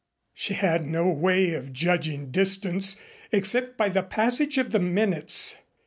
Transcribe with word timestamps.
She 0.33 0.55
had 0.55 0.87
no 0.87 1.07
way 1.07 1.53
of 1.53 1.73
judging 1.73 2.31
distance 2.31 2.95
except 3.31 3.77
by 3.77 3.89
the 3.89 4.01
passage 4.01 4.57
of 4.57 4.71
the 4.71 4.79
minutes. 4.79 5.57